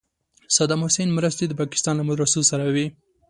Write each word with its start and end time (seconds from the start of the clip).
صدام 0.55 0.79
حسین 0.87 1.09
مرستې 1.17 1.45
د 1.47 1.53
پاکستان 1.61 1.93
له 1.97 2.03
مدرسو 2.09 2.39
سره 2.51 2.65
وې. 2.73 2.87